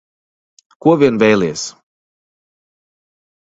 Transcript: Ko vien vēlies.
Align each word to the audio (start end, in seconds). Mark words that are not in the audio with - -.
Ko 0.85 0.93
vien 1.03 1.21
vēlies. 1.25 1.67